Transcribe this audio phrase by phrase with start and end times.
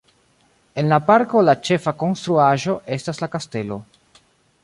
[0.83, 3.81] En la parko la ĉefa konstruaĵo estas la kastelo.